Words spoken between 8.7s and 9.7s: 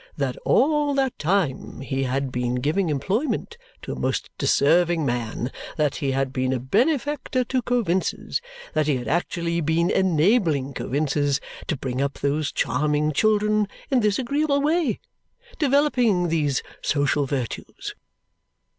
that he had actually